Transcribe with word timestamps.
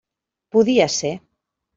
Podia 0.55 0.87
ser. 0.93 1.11